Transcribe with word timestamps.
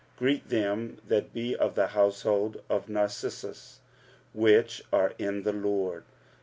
Greet 0.17 0.49
them 0.49 0.97
that 1.07 1.31
be 1.31 1.55
of 1.55 1.75
the 1.75 1.85
household 1.89 2.63
of 2.69 2.89
Narcissus, 2.89 3.81
which 4.33 4.83
are 4.91 5.13
in 5.19 5.43
the 5.43 5.53
Lord. 5.53 6.05